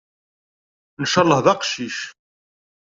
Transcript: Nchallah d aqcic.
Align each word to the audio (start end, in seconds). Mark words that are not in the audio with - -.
Nchallah 1.01 1.39
d 1.45 1.47
aqcic. 1.53 1.97